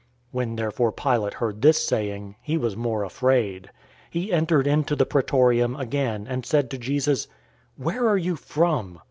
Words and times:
019:008 0.01 0.07
When 0.31 0.55
therefore 0.55 0.91
Pilate 0.91 1.33
heard 1.35 1.61
this 1.61 1.85
saying, 1.85 2.35
he 2.41 2.57
was 2.57 2.75
more 2.75 3.03
afraid. 3.03 3.65
019:009 3.65 3.69
He 4.09 4.33
entered 4.33 4.65
into 4.65 4.95
the 4.95 5.05
Praetorium 5.05 5.75
again, 5.75 6.25
and 6.27 6.43
said 6.43 6.71
to 6.71 6.79
Jesus, 6.79 7.27
"Where 7.77 8.07
are 8.09 8.17
you 8.17 8.35
from?" 8.35 8.99